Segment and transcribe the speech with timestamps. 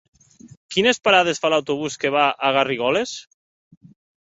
[0.75, 3.17] Quines parades fa l'autobús que va a Garrigoles?